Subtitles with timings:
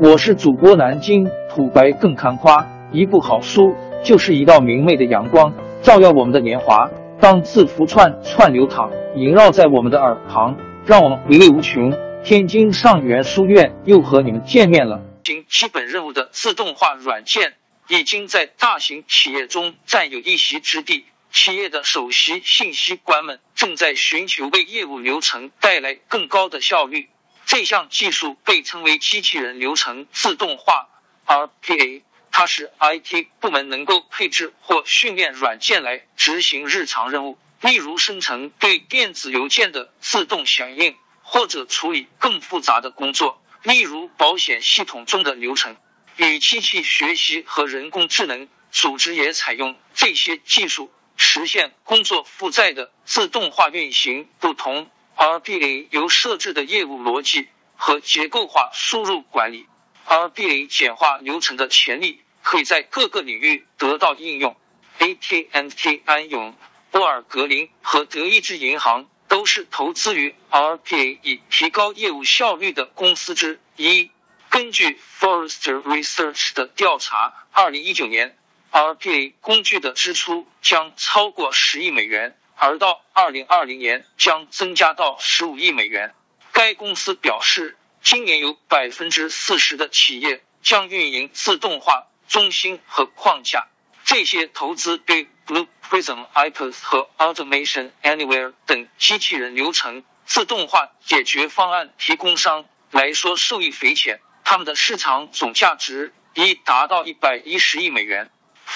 [0.00, 6.90] 我是主播南京土白更看花，一部好书就是一道明媚的阳光，照耀我们的年华。
[7.20, 11.92] 当字符串串流淌，萦绕在我们的耳旁，让我们回味无穷。
[12.24, 15.00] 天津上元书院又和你们见面了。
[15.22, 17.54] 行基本任务的自动化软件
[17.86, 21.04] 已经在大型企业中占有一席之地。
[21.30, 27.08] 企业的首席信息官们正在寻求为业务流程带来更高的效率。
[27.46, 30.88] 这项技术被称为机器人流程自动化
[31.26, 45.76] （RPA），它使 IT 部门能够配置或训练软件来执行日常任务，例如生成对电子邮件的自动响应，或者处理更复杂的工作，例如保险系统中的流程。
[46.16, 54.88] 与机器学习和人工智能组织也采用这些技术，实现工作负载的自动化运行不同。
[55.16, 59.66] RPA 由设置的业务逻辑和结构化输入管理
[60.06, 64.56] ，RPA 简化流程的潜力可以在各个领域得到应用。
[64.98, 66.54] AT&T 安永、
[66.92, 74.10] 沃尔格林和德意志银行都是投资于 RPA 以提高业务效率的公司之一。
[74.50, 78.36] 根据 Forrester Research 的调查，二零一九年
[78.70, 82.36] RPA 工具的支出将超过十亿美元。
[82.56, 86.14] 而到二零二零年将增加到十五亿美元。
[86.52, 93.66] 该公司表示，今年有百分之四十的企业将运营自动化中心和框架。
[94.04, 104.20] 这些投资对 Blue Prism、iPads 和 Automation Anywhere 等机器人流程自动化解决方案提供商来说受益匪浅。
[104.44, 108.30] 他们的市场总价值已达到一百一十亿美元。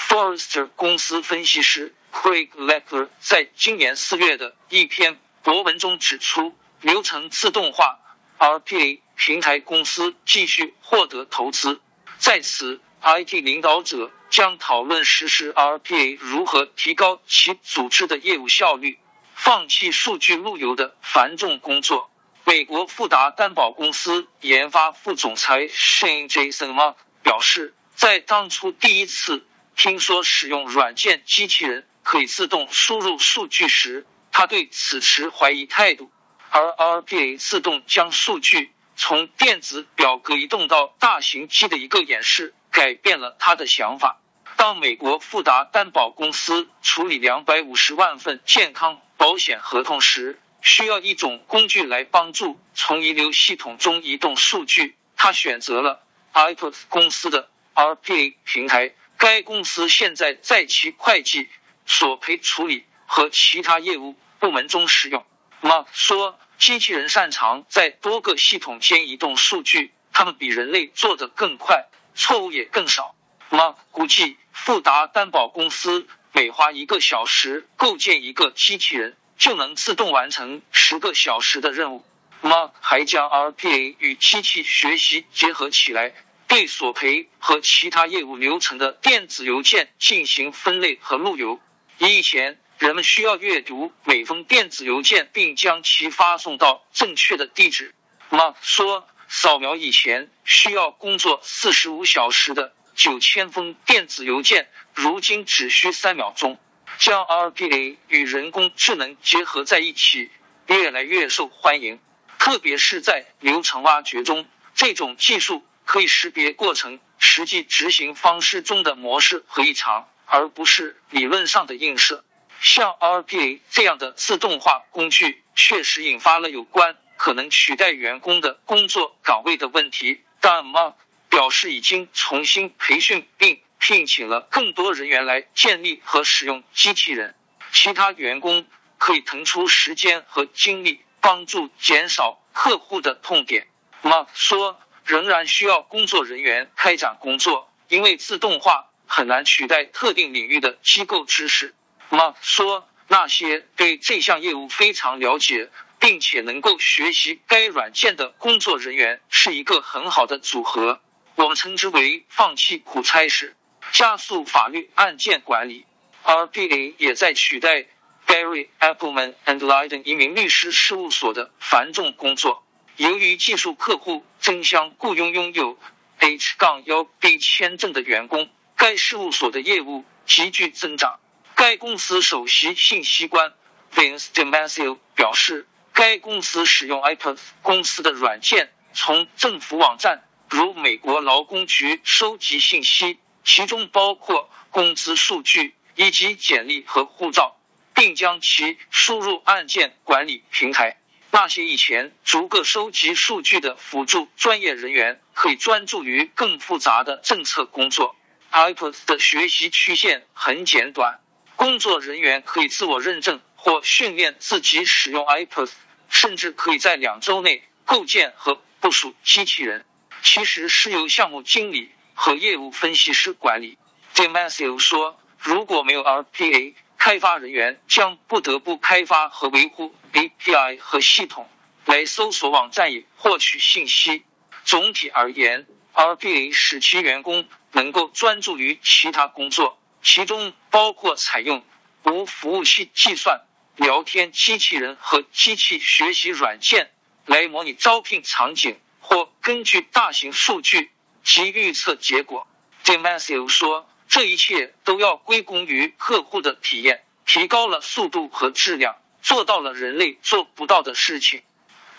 [0.09, 1.93] Forrester 公司分析师。
[2.11, 7.99] Craig Lecker 在今年四月的一篇博文中指出，流程自动化
[8.39, 11.79] RPA 平台公司继续获得投资。
[12.17, 18.97] 在此，IT 领导者将讨论实施 RPA 如何提高其组织的业务效率，
[19.35, 22.09] 放弃数据路由的繁重工作。
[22.45, 29.45] 美国富达担保公司研发副总裁 Shane Jason Mark 表示，在当初第一次
[29.79, 31.87] 听说使用软件机器人。
[32.03, 36.11] 可以自动输入数据时，他对此持怀疑态度。
[36.49, 44.19] 而 RPA 自动将数据从电子表格移动到大型机的一个演示，改变了他的想法。
[44.57, 56.01] 当美国富达担保公司处理两百五十万份健康保险合同时，需要一种工具来帮助从遗留系统中移动数据，他选择了
[56.33, 58.93] iPod 公司的 RPA 平台。
[59.19, 61.47] 该公司现在在其会计。
[61.91, 65.25] 索赔处理和其他业务部门中使用。
[65.59, 73.15] Mark 说，机器人擅长在多个系统间移动数据，他们比人类做得更快，错误也更少。
[73.49, 82.05] Mark 估计，富达担保公司每花一个小时构建一个机器人，就能自动完成十个小时的任务。
[82.43, 86.13] Mark 还将 RPA 与机器学习结合起来，
[86.49, 91.59] 对索赔和其他业务流程的电子邮件进行分类和路由。
[91.99, 97.93] 以前，人们需要阅读每封电子邮件，并将其发送到正确的地址。
[98.31, 106.59] Mark 说，扫描以前需要工作四十五小时的九千封电子邮件，如今只需三秒钟。
[106.97, 110.31] 将 RPA 与人工智能结合在一起，
[110.65, 111.99] 越来越受欢迎，
[112.39, 114.47] 特别是在流程挖掘中。
[114.73, 120.07] 这种技术可以识别过程实际执行方式中的模式和异常。
[120.31, 122.23] 而不是理论上的映射。
[122.61, 130.21] 像 RPA 这样的自动化工具，确实引发了有关可能取代员工的工作岗位的问题。
[130.39, 130.93] 但 Mark
[131.29, 137.33] 表示，已经重新培训并聘请了更多人员来建立和使用机器人。
[137.71, 138.67] 其他员工
[138.99, 143.67] 可以腾出时间和精力，帮助减少客户的痛点。
[144.03, 148.85] Mark 说，仍然需要工作人员开展工作，因为自动化。
[149.11, 151.73] 很难取代特定领域的机构知识。
[152.11, 161.01] Mark 说，那些对这项业务非常了解，并且能够学习该软件的工作人员是一个很好的组合。
[161.33, 163.55] 我们称之为放弃苦差事，
[163.91, 165.87] 加速法律案件管理。
[166.23, 167.87] RPA 也在取代
[168.27, 172.63] Barry Appleman and Leiden 一名律师事务所的繁重工作。
[172.99, 175.79] 由于技术客户争相雇佣拥有
[176.17, 178.49] H- 杠幺 B 签证的员工。
[178.75, 181.17] 该事务所的业务急剧增长。
[181.55, 183.53] 该公司首席信息官
[183.95, 197.57] Vince Demasio 表示，该公司使用 iPad 公司的软件，从政府网站如美国劳工局收集信息，其中包括工资数据以及简历和护照，
[197.93, 200.98] 并将其输入案件管理平台。
[201.31, 208.15] 那些以前逐个收集数据的辅助专业人员，可以专注于更复杂的政策工作。
[208.51, 211.19] iPad 的学习曲线很简短，
[211.55, 215.69] 工作人员可以自我认证或训练自己使用 iPad，
[216.09, 219.85] 甚至可以在两周内构建和部署机器人。
[220.23, 223.77] 其实是由项目经理和业务分析师管理。
[224.15, 231.49] Demasio 说，如果没有 RPA，开发人员将不得不开发和维护 API 和系统
[231.85, 234.23] 来搜索网站以获取信息。
[234.63, 237.47] 总体而言，RPA 使其员工。
[237.71, 241.63] 能够专注于其他工作，其中包括采用
[242.01, 243.41] 无服务器计算、
[243.75, 246.89] 聊天机器人和机器学习软件
[247.27, 250.89] 来模拟招聘场景，或根据大型数据
[251.23, 252.47] 及预测结果。
[252.83, 261.41] Demasio 说，这一切都要归功于客户的体验，提高了速度和质量，做到了人类做不到的事情。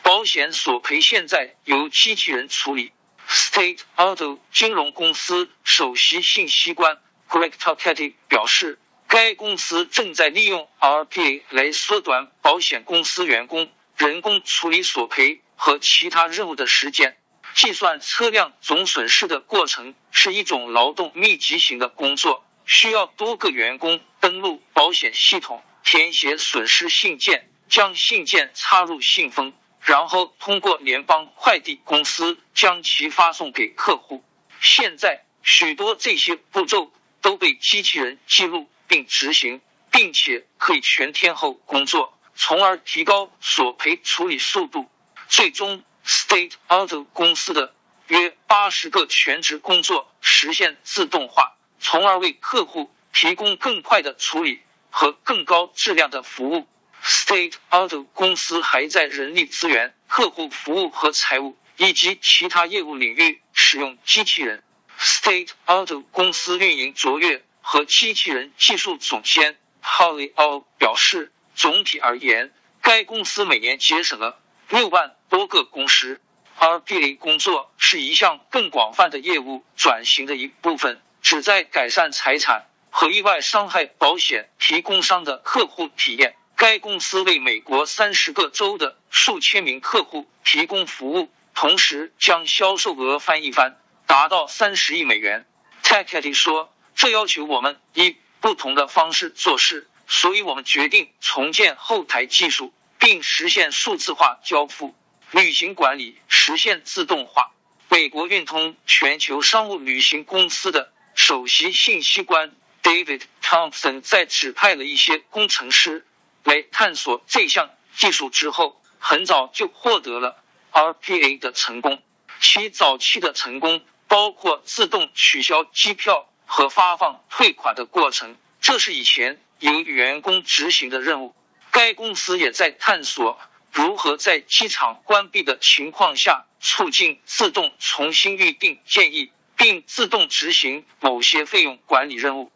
[0.02, 2.92] 保险索赔现在由机器人处理。
[3.28, 17.16] State Auto 金融公司首席信息官 Greg Talketti 表示，该公司正在利用 RPA 来缩短保险公司员工人工处理索赔和其他任务的时间。
[17.54, 29.52] 计算车辆总损失的过程是一种劳动密集型的工作，需要多个员工登录保险系统，填写损失信件，将信件插入信封。
[29.82, 34.22] 然后通过联邦快递公司将其发送给客户。
[34.60, 36.92] 现在许多这些步骤
[37.22, 44.86] 都被机器人记录并执行，并且可以全天候工作，从而提高索赔处理速度。
[45.28, 47.74] 最终，State Auto 公司的
[48.08, 56.66] 约八十个全职工作实现自动化，从而为客户提供更快的处理和更高质量的服务。
[57.02, 64.62] State Auto 公司还在人力资源、客户服务和财务以及其他业务领域使用机器人。
[64.98, 72.52] State Auto 公司运营卓越和机器人技术总监 Holly O 表示，总体而言，
[72.82, 74.38] 该公司每年节省了
[74.68, 76.20] 六万多个工时。
[76.58, 86.36] RPA 工作是一项更广泛的业务转型的一部分，旨在改善财产和意外伤害保险提供商的客户体验。
[86.56, 95.46] 该公司为美国三十个州的数千名客户提供服务，同时将销售额翻一番，达到三十亿美元。
[95.82, 104.94] t k e t 说：“这要求我们以不同的方式做事，所以我们决定重建后台技术，并实现数字化交付。
[105.30, 107.52] 旅行管理实现自动化。”
[107.88, 116.06] 美国运通全球商务旅行公司的首席信息官 David Thompson 在指派了一些工程师。
[116.42, 120.42] 来探索这项技术之后，很早就获得了
[120.72, 122.02] RPA 的成功。
[122.40, 131.34] 其早期的成功包括自动取消机票和发放退款的过程，这是以前由员工执行的任务。
[131.70, 133.38] 该公司也在探索
[133.70, 142.50] 如何在机场关闭的情况下促进自动重新预订建议，并自动执行某些费用管理任务。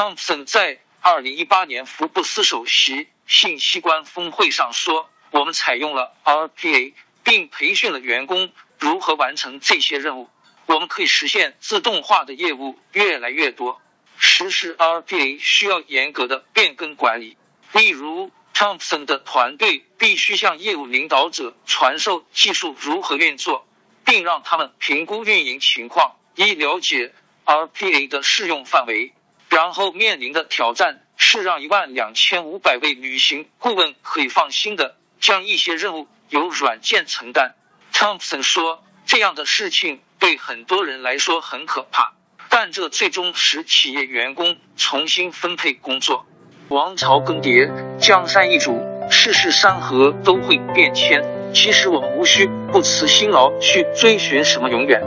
[0.00, 10.30] Thompson 在二零一八年福布斯首席信息官峰会上说：“我们采用了 RPA，并培训了员工如何完成这些任务。
[10.64, 13.78] 我们可以实现自动化的业务越来越多。
[14.16, 17.36] 实施 RPA 需要严格的变更管理，
[17.74, 23.66] 例如 Thompson 的团队必须向业务领导者传授技术如何运作，
[24.06, 27.12] 并让他们评估运营情况，以了解
[27.44, 29.12] RPA 的适用范围。”
[29.50, 37.54] 然后面临的挑战是让一万两千五百位旅行顾问可以放心的将一些任务由软件承担。
[37.92, 42.12] Thompson 说：“这样的事情对很多人来说很可怕，
[42.48, 46.26] 但这最终使企业员工重新分配工作。
[46.68, 48.80] 王朝更迭，江山易主，
[49.10, 51.24] 世事山河都会变迁。
[51.52, 55.02] 其实我们无需不辞辛劳去追寻什么永远，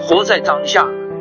[0.00, 0.88] 活在当下，